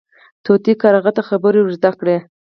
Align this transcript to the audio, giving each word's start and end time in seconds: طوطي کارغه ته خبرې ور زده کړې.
طوطي 0.45 0.73
کارغه 0.81 1.11
ته 1.15 1.21
خبرې 1.29 1.59
ور 1.61 1.71
زده 1.77 1.91
کړې. 1.99 2.17